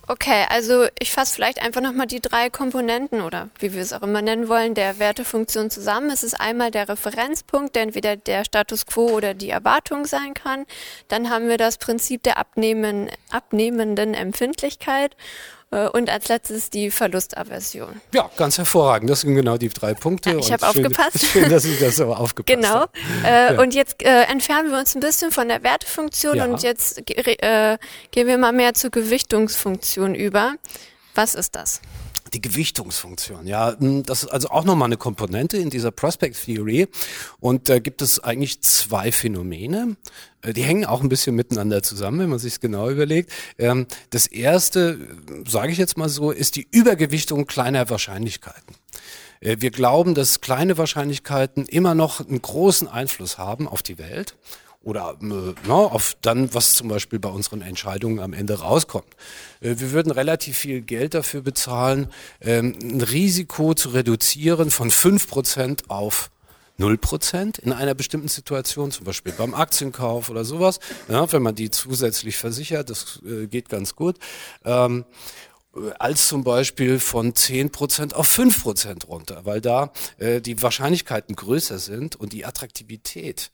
Okay, 0.08 0.46
also 0.50 0.86
ich 1.00 1.12
fasse 1.12 1.34
vielleicht 1.34 1.60
einfach 1.64 1.82
nochmal 1.82 2.06
die 2.06 2.22
drei 2.22 2.52
Komponenten 2.52 3.22
oder 3.22 3.50
wie 3.58 3.74
wir 3.74 3.82
es 3.82 3.92
auch 3.92 4.04
immer 4.04 4.22
nennen 4.22 4.48
wollen, 4.48 4.76
der 4.76 5.00
Wertefunktion 5.00 5.72
zusammen. 5.72 6.12
Es 6.12 6.22
ist 6.22 6.40
einmal 6.40 6.70
der 6.70 6.88
Referenzpunkt, 6.88 7.76
der 7.76 7.84
entweder 7.84 8.16
der 8.16 8.46
Status 8.46 8.86
quo 8.86 9.08
oder 9.10 9.34
die 9.34 9.50
Erwartung 9.50 10.06
sein 10.06 10.36
kann. 10.36 10.68
Dann 11.08 11.32
haben 11.32 11.48
wir 11.48 11.58
das 11.58 11.80
Prinzip 11.80 12.22
der 12.22 12.38
abnehmen, 12.38 13.10
abnehmenden 13.32 14.14
Empfindlichkeit 14.14 15.16
und 15.94 16.10
als 16.10 16.28
letztes 16.28 16.70
die 16.70 16.92
Verlustaversion. 16.92 18.02
Ja, 18.14 18.30
ganz 18.38 18.58
hervorragend. 18.58 19.10
Das 19.10 19.22
sind 19.22 19.36
genau 19.36 19.58
die 19.58 19.70
drei 19.70 19.94
Punkte. 19.94 20.32
Ja, 20.32 20.38
ich 20.38 20.52
habe 20.52 20.68
aufgepasst. 20.68 21.26
Schön, 21.26 21.50
dass 21.50 21.66
ich 21.66 21.80
das 21.80 21.98
so 21.98 22.14
aufgepasst 22.14 22.56
Genau. 22.56 22.82
Habe. 22.82 22.92
Äh, 23.24 23.54
ja. 23.54 23.62
Und 23.62 23.74
jetzt 23.74 24.02
äh, 24.04 24.24
entfernen 24.24 24.72
wir 24.72 24.80
uns 24.80 24.96
ein 24.96 25.02
bisschen 25.02 25.32
von 25.32 25.48
der 25.48 25.64
Wertefunktion 25.64 26.38
ja. 26.38 26.46
und 26.46 26.64
jetzt 26.64 27.00
äh, 27.10 27.78
gehen 28.12 28.28
wir 28.28 28.38
mal 28.38 28.54
mehr 28.54 28.74
zur 28.74 28.90
Gewichtungsfunktion 28.90 30.16
über. 30.16 30.56
Was 31.14 31.36
ist 31.36 31.56
das? 31.56 31.82
Die 32.36 32.42
Gewichtungsfunktion, 32.42 33.48
ja, 33.48 33.78
hm, 33.80 34.04
das 34.04 34.24
ist 34.24 34.30
also 34.30 34.50
auch 34.50 34.66
nochmal 34.66 34.88
eine 34.88 34.98
Komponente 34.98 35.56
in 35.56 35.70
dieser 35.70 35.92
Prospect 35.92 36.36
Theory. 36.44 36.90
Und 37.40 37.70
da 37.70 37.80
gibt 37.80 38.02
es 38.02 38.20
eigentlich 38.20 38.60
zwei 38.60 39.14
Phänomene. 39.14 39.96
Äh, 40.42 40.52
die 40.52 40.64
hängen 40.64 40.84
auch 40.84 41.02
ein 41.02 41.08
bisschen 41.08 41.34
miteinander 41.38 41.82
zusammen, 41.82 42.20
wenn 42.20 42.30
man 42.30 42.40
sich 42.40 42.60
genau 42.60 42.90
überlegt. 42.90 43.32
Ähm, 43.58 43.88
das 44.10 44.28
erste, 44.28 45.00
sage 45.48 45.72
ich 45.72 45.78
jetzt 45.78 45.98
mal 45.98 46.10
so, 46.10 46.32
ist 46.32 46.58
die 46.58 46.68
Übergewichtung 46.70 47.46
kleiner 47.46 47.90
Wahrscheinlichkeiten. 47.90 48.76
Äh, 49.40 49.56
wir 49.60 49.72
glauben, 49.72 50.14
dass 50.14 50.42
kleine 50.42 50.78
Wahrscheinlichkeiten 50.78 51.66
immer 51.66 51.96
noch 51.96 52.20
einen 52.20 52.42
großen 52.42 52.90
Einfluss 52.90 53.38
haben 53.38 53.66
auf 53.66 53.82
die 53.82 53.98
Welt 53.98 54.36
oder 54.86 55.18
äh, 55.22 55.70
auf 55.70 56.16
dann, 56.22 56.54
was 56.54 56.76
zum 56.76 56.88
Beispiel 56.88 57.20
bei 57.20 57.30
unseren 57.30 57.62
Entscheidungen 57.62 58.20
am 58.20 58.34
Ende 58.34 58.60
rauskommt. 58.60 59.08
Äh, 59.60 59.76
wir 59.80 59.92
würden 59.92 60.12
relativ 60.12 60.58
viel 60.58 60.82
Geld 60.82 61.16
dafür 61.16 61.42
bezahlen, 61.42 62.08
ähm, 62.40 62.78
ein 62.82 63.02
Risiko 63.02 63.74
zu 63.74 63.90
reduzieren 63.90 64.70
von 64.70 64.92
fünf 64.92 65.28
Prozent 65.28 65.90
auf 65.90 66.30
0% 66.78 67.60
in 67.60 67.74
einer 67.74 67.96
bestimmten 67.96 68.28
Situation, 68.28 68.92
zum 68.92 69.06
Beispiel 69.06 69.34
beim 69.34 69.56
Aktienkauf 69.56 70.30
oder 70.30 70.46
sowas, 70.46 70.80
ja, 71.08 71.32
wenn 71.32 71.42
man 71.42 71.56
die 71.56 71.72
zusätzlich 71.72 72.38
versichert, 72.38 72.90
das 72.90 73.22
äh, 73.26 73.48
geht 73.48 73.70
ganz 73.70 73.96
gut, 73.96 74.18
ähm, 74.66 75.06
als 75.98 76.28
zum 76.30 76.44
Beispiel 76.44 77.00
von 77.00 77.34
10% 77.34 78.14
auf 78.14 78.38
5% 78.38 79.08
runter, 79.08 79.46
weil 79.46 79.62
da 79.62 79.92
äh, 80.20 80.42
die 80.42 80.62
Wahrscheinlichkeiten 80.62 81.36
größer 81.36 81.80
sind 81.80 82.16
und 82.16 82.34
die 82.34 82.46
Attraktivität 82.46 83.52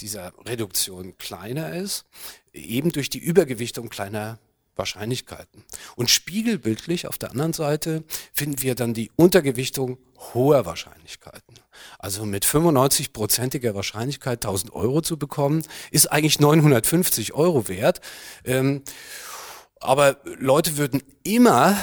dieser 0.00 0.32
Reduktion 0.46 1.16
kleiner 1.18 1.74
ist, 1.74 2.04
eben 2.52 2.92
durch 2.92 3.10
die 3.10 3.18
Übergewichtung 3.18 3.88
kleiner 3.88 4.38
Wahrscheinlichkeiten. 4.76 5.64
Und 5.96 6.10
spiegelbildlich 6.10 7.06
auf 7.06 7.18
der 7.18 7.30
anderen 7.30 7.52
Seite 7.52 8.04
finden 8.32 8.62
wir 8.62 8.74
dann 8.74 8.94
die 8.94 9.10
Untergewichtung 9.16 9.98
hoher 10.34 10.66
Wahrscheinlichkeiten. 10.66 11.54
Also 11.98 12.24
mit 12.24 12.44
95-prozentiger 12.44 13.74
Wahrscheinlichkeit 13.74 14.44
1000 14.44 14.72
Euro 14.74 15.00
zu 15.00 15.18
bekommen, 15.18 15.62
ist 15.90 16.12
eigentlich 16.12 16.40
950 16.40 17.34
Euro 17.34 17.68
wert. 17.68 18.00
Ähm, 18.44 18.82
aber 19.80 20.18
Leute 20.24 20.76
würden 20.76 21.02
immer 21.22 21.76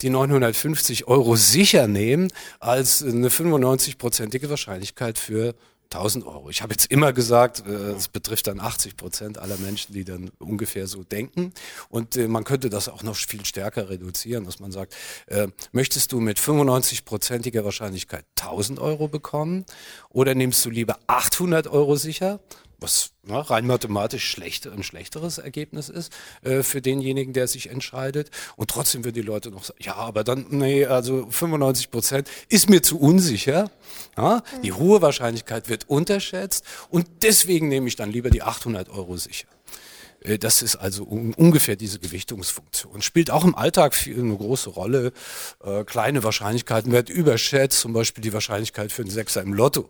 die 0.00 0.10
950 0.10 1.06
Euro 1.06 1.36
sicher 1.36 1.86
nehmen 1.86 2.32
als 2.58 3.02
eine 3.02 3.28
95-prozentige 3.28 4.48
Wahrscheinlichkeit 4.48 5.18
für 5.18 5.54
1000 5.94 6.26
Euro. 6.26 6.50
Ich 6.50 6.62
habe 6.62 6.72
jetzt 6.72 6.90
immer 6.90 7.12
gesagt, 7.12 7.64
äh, 7.66 7.92
es 7.92 8.08
betrifft 8.08 8.46
dann 8.46 8.60
80 8.60 8.96
Prozent 8.96 9.38
aller 9.38 9.58
Menschen, 9.58 9.92
die 9.92 10.04
dann 10.04 10.30
ungefähr 10.38 10.86
so 10.86 11.04
denken. 11.04 11.52
Und 11.88 12.16
äh, 12.16 12.28
man 12.28 12.44
könnte 12.44 12.70
das 12.70 12.88
auch 12.88 13.02
noch 13.02 13.16
viel 13.16 13.44
stärker 13.44 13.90
reduzieren, 13.90 14.44
dass 14.44 14.58
man 14.60 14.72
sagt, 14.72 14.94
äh, 15.26 15.48
möchtest 15.72 16.12
du 16.12 16.20
mit 16.20 16.38
95-prozentiger 16.38 17.64
Wahrscheinlichkeit 17.64 18.24
1000 18.40 18.78
Euro 18.78 19.08
bekommen 19.08 19.64
oder 20.08 20.34
nimmst 20.34 20.64
du 20.64 20.70
lieber 20.70 20.98
800 21.06 21.66
Euro 21.68 21.96
sicher? 21.96 22.40
Was 22.82 23.10
na, 23.24 23.40
rein 23.40 23.66
mathematisch 23.66 24.28
schlecht, 24.28 24.66
ein 24.66 24.82
schlechteres 24.82 25.38
Ergebnis 25.38 25.88
ist 25.88 26.12
äh, 26.42 26.62
für 26.62 26.82
denjenigen, 26.82 27.32
der 27.32 27.46
sich 27.46 27.70
entscheidet. 27.70 28.30
Und 28.56 28.70
trotzdem 28.70 29.04
würden 29.04 29.14
die 29.14 29.22
Leute 29.22 29.50
noch 29.50 29.64
sagen, 29.64 29.78
ja, 29.82 29.94
aber 29.94 30.24
dann, 30.24 30.46
nee, 30.50 30.84
also 30.84 31.28
95 31.30 31.90
Prozent 31.90 32.28
ist 32.48 32.68
mir 32.68 32.82
zu 32.82 32.98
unsicher. 32.98 33.70
Ja? 34.16 34.42
Die 34.62 34.72
hohe 34.72 35.02
Wahrscheinlichkeit 35.02 35.68
wird 35.68 35.88
unterschätzt 35.88 36.64
und 36.90 37.06
deswegen 37.22 37.68
nehme 37.68 37.88
ich 37.88 37.96
dann 37.96 38.10
lieber 38.10 38.30
die 38.30 38.42
800 38.42 38.88
Euro 38.90 39.16
sicher. 39.16 39.48
Äh, 40.24 40.38
das 40.38 40.62
ist 40.62 40.76
also 40.76 41.04
un 41.04 41.34
ungefähr 41.34 41.76
diese 41.76 41.98
Gewichtungsfunktion. 41.98 43.02
Spielt 43.02 43.30
auch 43.30 43.44
im 43.44 43.54
Alltag 43.54 43.94
viel, 43.94 44.18
eine 44.18 44.36
große 44.36 44.70
Rolle. 44.70 45.12
Äh, 45.64 45.84
kleine 45.84 46.24
Wahrscheinlichkeiten 46.24 46.92
werden 46.92 47.14
überschätzt, 47.14 47.80
zum 47.80 47.92
Beispiel 47.92 48.22
die 48.22 48.32
Wahrscheinlichkeit 48.32 48.92
für 48.92 49.02
einen 49.02 49.10
Sechser 49.10 49.42
im 49.42 49.54
Lotto. 49.54 49.88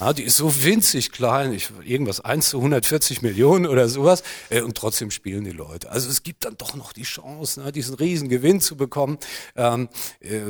Ja, 0.00 0.14
die 0.14 0.22
ist 0.22 0.38
so 0.38 0.64
winzig 0.64 1.12
klein, 1.12 1.52
ich, 1.52 1.68
irgendwas 1.84 2.20
1 2.20 2.48
zu 2.48 2.56
140 2.56 3.20
Millionen 3.20 3.66
oder 3.66 3.86
sowas, 3.86 4.22
äh, 4.48 4.62
und 4.62 4.74
trotzdem 4.74 5.10
spielen 5.10 5.44
die 5.44 5.50
Leute. 5.50 5.90
Also 5.90 6.08
es 6.08 6.22
gibt 6.22 6.46
dann 6.46 6.56
doch 6.56 6.74
noch 6.74 6.94
die 6.94 7.02
Chance, 7.02 7.60
ne, 7.60 7.70
diesen 7.70 7.96
riesen 7.96 8.30
Gewinn 8.30 8.62
zu 8.62 8.78
bekommen, 8.78 9.18
ähm, 9.56 9.90
äh, 10.20 10.40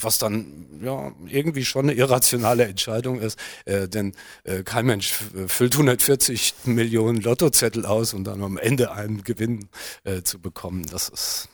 was 0.00 0.18
dann 0.18 0.68
ja 0.80 1.12
irgendwie 1.26 1.64
schon 1.64 1.86
eine 1.86 1.94
irrationale 1.94 2.66
Entscheidung 2.66 3.20
ist, 3.20 3.36
äh, 3.64 3.88
denn 3.88 4.14
äh, 4.44 4.62
kein 4.62 4.86
Mensch 4.86 5.12
füllt 5.48 5.74
140 5.74 6.54
Millionen 6.64 7.20
Lottozettel 7.20 7.86
aus 7.86 8.14
und 8.14 8.22
dann 8.22 8.44
am 8.44 8.58
Ende 8.58 8.92
einen 8.92 9.24
Gewinn 9.24 9.68
äh, 10.04 10.22
zu 10.22 10.40
bekommen. 10.40 10.86
Das 10.88 11.08
ist 11.08 11.48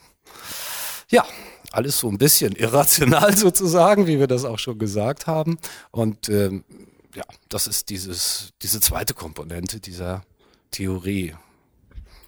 ja 1.11 1.25
alles 1.73 1.99
so 2.01 2.09
ein 2.09 2.19
bisschen 2.19 2.55
irrational 2.55 3.35
sozusagen, 3.37 4.07
wie 4.07 4.19
wir 4.19 4.27
das 4.27 4.45
auch 4.45 4.59
schon 4.59 4.79
gesagt 4.79 5.27
haben. 5.27 5.57
Und 5.91 6.29
ähm, 6.29 6.65
ja, 7.15 7.25
das 7.49 7.67
ist 7.67 7.91
dieses, 7.91 8.53
diese 8.63 8.81
zweite 8.81 9.15
Komponente 9.15 9.81
dieser 9.81 10.23
Theorie. 10.71 11.35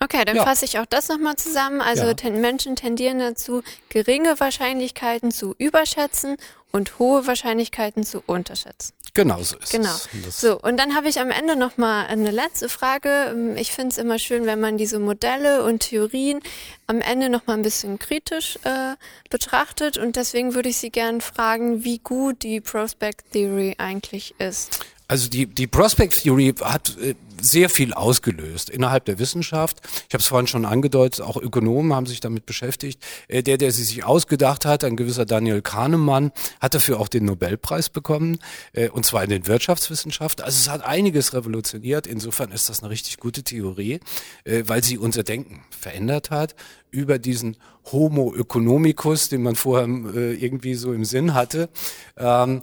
Okay, 0.03 0.25
dann 0.25 0.37
ja. 0.37 0.45
fasse 0.45 0.65
ich 0.65 0.79
auch 0.79 0.87
das 0.87 1.09
nochmal 1.09 1.37
zusammen. 1.37 1.81
Also 1.81 2.05
ja. 2.05 2.15
ten 2.15 2.41
Menschen 2.41 2.75
tendieren 2.75 3.21
dazu, 3.21 3.63
geringe 3.89 4.41
Wahrscheinlichkeiten 4.41 5.31
zu 5.31 5.55
überschätzen 5.59 6.37
und 6.73 6.99
hohe 6.99 7.27
Wahrscheinlichkeiten 7.27 8.03
zu 8.05 8.23
unterschätzen. 8.27 8.95
Genau 9.15 9.43
so 9.43 9.59
ist 9.59 9.71
genau. 9.71 9.91
es. 9.91 10.09
Genau. 10.11 10.27
So, 10.31 10.59
und 10.59 10.79
dann 10.79 10.97
habe 10.97 11.07
ich 11.09 11.21
am 11.21 11.31
Ende 11.31 11.55
nochmal 11.55 12.07
eine 12.07 12.31
letzte 12.31 12.71
Frage. 12.71 13.55
Ich 13.57 13.71
finde 13.71 13.91
es 13.91 13.99
immer 13.99 14.19
schön, 14.19 14.47
wenn 14.47 14.59
man 14.59 14.79
diese 14.79 14.99
Modelle 14.99 15.65
und 15.65 15.81
Theorien 15.81 16.41
am 16.87 17.03
Ende 17.03 17.29
nochmal 17.29 17.59
ein 17.59 17.63
bisschen 17.63 17.99
kritisch 17.99 18.59
äh, 18.65 18.97
betrachtet. 19.29 19.99
Und 19.99 20.17
deswegen 20.17 20.55
würde 20.55 20.71
ich 20.71 20.79
Sie 20.79 20.91
gerne 20.91 21.21
fragen, 21.21 21.85
wie 21.85 21.99
gut 21.99 22.43
die 22.43 22.63
Prospect 22.63 23.33
Theory 23.33 23.75
eigentlich 23.77 24.35
ist. 24.39 24.83
Also 25.13 25.29
die, 25.29 25.45
die 25.45 25.67
Prospect 25.67 26.23
Theory 26.23 26.55
hat 26.59 26.97
äh, 26.97 27.15
sehr 27.39 27.69
viel 27.69 27.93
ausgelöst 27.93 28.71
innerhalb 28.71 29.05
der 29.05 29.19
Wissenschaft. 29.19 29.83
Ich 30.09 30.15
habe 30.15 30.23
es 30.23 30.27
vorhin 30.27 30.47
schon 30.47 30.65
angedeutet, 30.65 31.21
auch 31.21 31.37
Ökonomen 31.37 31.93
haben 31.93 32.07
sich 32.07 32.21
damit 32.21 32.47
beschäftigt. 32.47 32.99
Äh, 33.29 33.43
der, 33.43 33.59
der 33.59 33.73
sie 33.73 33.85
sich 33.85 34.05
ausgedacht 34.05 34.65
hat, 34.65 34.85
ein 34.85 34.97
gewisser 34.97 35.27
Daniel 35.27 35.61
Kahnemann, 35.61 36.33
hat 36.61 36.73
dafür 36.73 36.99
auch 36.99 37.09
den 37.09 37.27
Nobelpreis 37.27 37.91
bekommen, 37.91 38.39
äh, 38.73 38.89
und 38.89 39.05
zwar 39.05 39.23
in 39.23 39.29
den 39.29 39.47
Wirtschaftswissenschaften. 39.47 40.47
Also 40.47 40.57
es 40.57 40.71
hat 40.71 40.83
einiges 40.83 41.35
revolutioniert. 41.35 42.07
Insofern 42.07 42.51
ist 42.51 42.71
das 42.71 42.83
eine 42.83 42.89
richtig 42.89 43.19
gute 43.19 43.43
Theorie, 43.43 44.01
weil 44.47 44.83
sie 44.83 44.97
unser 44.97 45.25
Denken 45.25 45.63
verändert 45.79 46.31
hat 46.31 46.55
über 46.91 47.19
diesen 47.19 47.59
Homo 47.93 48.35
economicus, 48.35 49.29
den 49.29 49.43
man 49.43 49.57
vorher 49.57 49.87
irgendwie 49.87 50.75
so 50.75 50.95
im 50.95 51.05
Sinn 51.05 51.35
hatte. 51.35 51.69
Ähm, 52.17 52.63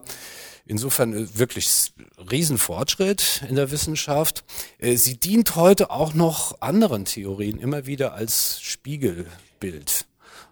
Insofern 0.69 1.13
äh, 1.13 1.27
wirklich 1.37 1.91
Riesenfortschritt 2.31 3.43
in 3.49 3.55
der 3.55 3.71
Wissenschaft. 3.71 4.43
Äh, 4.77 4.97
sie 4.97 5.19
dient 5.19 5.55
heute 5.55 5.89
auch 5.89 6.13
noch 6.13 6.61
anderen 6.61 7.05
Theorien 7.05 7.59
immer 7.59 7.87
wieder 7.87 8.13
als 8.13 8.61
Spiegelbild. 8.61 10.05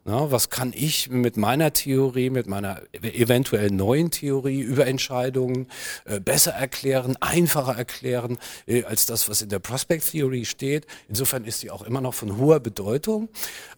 Ja, 0.08 0.32
was 0.32 0.50
kann 0.50 0.72
ich 0.74 1.10
mit 1.10 1.36
meiner 1.36 1.74
Theorie, 1.74 2.30
mit 2.30 2.48
meiner 2.48 2.82
eventuell 2.94 3.70
neuen 3.70 4.10
Theorie 4.10 4.62
über 4.62 4.88
Entscheidungen 4.88 5.68
äh, 6.06 6.22
besser 6.22 6.54
erklären, 6.54 7.18
einfacher 7.20 7.78
erklären, 7.78 8.38
äh, 8.68 8.86
als 8.86 9.06
das, 9.06 9.28
was 9.28 9.42
in 9.42 9.50
der 9.50 9.60
Prospect 9.60 10.10
Theory 10.10 10.46
steht. 10.46 10.88
Insofern 11.10 11.44
ist 11.44 11.60
sie 11.60 11.72
auch 11.72 11.82
immer 11.82 12.00
noch 12.00 12.14
von 12.14 12.38
hoher 12.38 12.62
Bedeutung. 12.62 13.28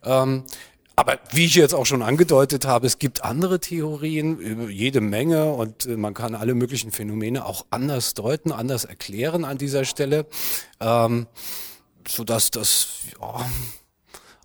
Ähm, 0.04 0.44
aber 1.00 1.18
wie 1.30 1.46
ich 1.46 1.54
jetzt 1.54 1.74
auch 1.74 1.86
schon 1.86 2.02
angedeutet 2.02 2.66
habe, 2.66 2.86
es 2.86 2.98
gibt 2.98 3.24
andere 3.24 3.58
Theorien, 3.58 4.68
jede 4.68 5.00
Menge 5.00 5.50
und 5.50 5.86
äh, 5.86 5.96
man 5.96 6.12
kann 6.12 6.34
alle 6.34 6.54
möglichen 6.54 6.92
Phänomene 6.92 7.46
auch 7.46 7.64
anders 7.70 8.12
deuten, 8.12 8.52
anders 8.52 8.84
erklären 8.84 9.46
an 9.46 9.56
dieser 9.56 9.86
Stelle, 9.86 10.26
ähm, 10.78 11.26
sodass 12.06 12.50
das 12.50 12.88
ja, 13.18 13.46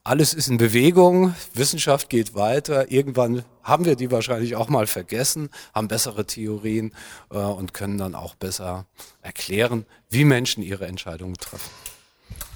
alles 0.06 0.34
ist 0.34 0.48
in 0.48 0.58
Bewegung, 0.58 1.36
Wissenschaft 1.54 2.10
geht 2.10 2.36
weiter. 2.36 2.90
Irgendwann 2.90 3.44
haben 3.62 3.84
wir 3.84 3.98
die 3.98 4.10
wahrscheinlich 4.10 4.56
auch 4.56 4.70
mal 4.70 4.88
vergessen, 4.88 5.50
haben 5.74 5.90
bessere 5.90 6.26
Theorien 6.26 6.94
äh, 7.32 7.38
und 7.38 7.74
können 7.74 7.98
dann 7.98 8.16
auch 8.16 8.34
besser 8.36 8.86
erklären, 9.22 9.86
wie 10.10 10.24
Menschen 10.24 10.64
ihre 10.64 10.88
Entscheidungen 10.88 11.36
treffen. 11.36 11.70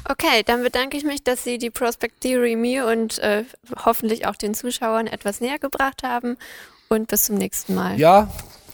Okay, 0.08 0.44
dann 0.46 0.64
bedanke 0.64 0.98
ich 0.98 1.04
mich, 1.04 1.24
dass 1.24 1.44
Sie 1.44 1.58
die 1.58 1.70
Prospect 1.70 2.22
Theory 2.22 2.56
mir 2.56 2.88
und 2.88 3.20
äh, 3.20 3.44
hoffentlich 3.86 4.26
auch 4.26 4.36
den 4.36 4.54
Zuschauern 4.54 5.08
etwas 5.08 5.42
näher 5.42 5.60
gebracht 5.60 6.04
haben 6.04 6.38
und 6.88 7.08
bis 7.08 7.26
zum 7.26 7.36
nächsten 7.36 7.76
Mal. 7.76 8.00
Ja, 8.00 8.30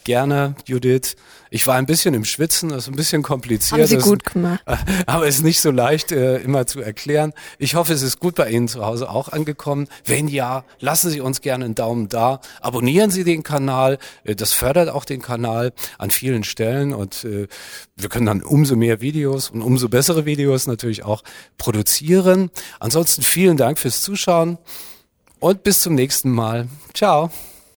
gerne, 0.05 0.55
Judith. 0.65 1.15
Ich 1.49 1.67
war 1.67 1.75
ein 1.75 1.85
bisschen 1.85 2.13
im 2.13 2.25
Schwitzen, 2.25 2.69
das 2.69 2.83
ist 2.83 2.87
ein 2.87 2.95
bisschen 2.95 3.23
kompliziert. 3.23 3.81
Haben 3.81 3.87
Sie 3.87 3.97
gut 3.97 4.23
gemacht. 4.23 4.63
Aber 5.05 5.27
es 5.27 5.37
ist 5.37 5.43
nicht 5.43 5.61
so 5.61 5.71
leicht 5.71 6.11
äh, 6.11 6.37
immer 6.37 6.65
zu 6.65 6.81
erklären. 6.81 7.33
Ich 7.59 7.75
hoffe, 7.75 7.93
es 7.93 8.01
ist 8.01 8.19
gut 8.19 8.35
bei 8.35 8.49
Ihnen 8.49 8.67
zu 8.67 8.85
Hause 8.85 9.09
auch 9.09 9.29
angekommen. 9.29 9.87
Wenn 10.05 10.27
ja, 10.27 10.63
lassen 10.79 11.11
Sie 11.11 11.21
uns 11.21 11.41
gerne 11.41 11.65
einen 11.65 11.75
Daumen 11.75 12.09
da. 12.09 12.39
Abonnieren 12.61 13.11
Sie 13.11 13.23
den 13.23 13.43
Kanal. 13.43 13.99
Äh, 14.23 14.35
das 14.35 14.53
fördert 14.53 14.89
auch 14.89 15.05
den 15.05 15.21
Kanal 15.21 15.73
an 15.97 16.11
vielen 16.11 16.43
Stellen 16.43 16.93
und 16.93 17.23
äh, 17.25 17.47
wir 17.95 18.09
können 18.09 18.25
dann 18.25 18.43
umso 18.43 18.75
mehr 18.75 19.01
Videos 19.01 19.49
und 19.49 19.61
umso 19.61 19.89
bessere 19.89 20.25
Videos 20.25 20.67
natürlich 20.67 21.03
auch 21.03 21.23
produzieren. 21.57 22.49
Ansonsten 22.79 23.21
vielen 23.21 23.57
Dank 23.57 23.79
fürs 23.79 24.01
Zuschauen 24.01 24.57
und 25.39 25.63
bis 25.63 25.81
zum 25.81 25.95
nächsten 25.95 26.31
Mal. 26.31 26.67
Ciao. 26.93 27.31